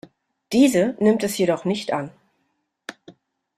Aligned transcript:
Diese 0.51 0.95
nimmt 0.99 1.21
es 1.23 1.37
jedoch 1.37 1.63
nicht 1.63 1.93
an. 1.93 2.09